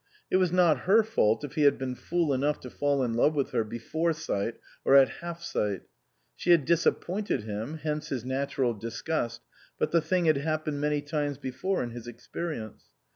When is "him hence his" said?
7.43-8.25